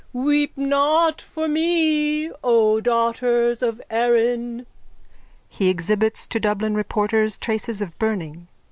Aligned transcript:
_Weep 0.13 0.57
not 0.57 1.21
for 1.21 1.47
me, 1.47 2.31
O 2.43 2.81
daughters 2.81 3.61
of 3.61 3.79
Erin. 3.91 4.65
_(He 5.53 5.69
exhibits 5.69 6.25
to 6.25 6.39
Dublin 6.39 6.73
reporters 6.73 7.37
traces 7.37 7.81
of 7.83 7.95
burning. 7.99 8.47